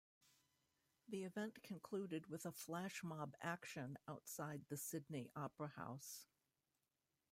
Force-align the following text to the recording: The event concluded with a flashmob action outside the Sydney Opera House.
The 1.09 1.25
event 1.25 1.61
concluded 1.61 2.25
with 2.25 2.47
a 2.47 2.51
flashmob 2.51 3.35
action 3.39 3.99
outside 4.07 4.65
the 4.67 4.75
Sydney 4.75 5.29
Opera 5.35 5.73
House. 5.75 6.25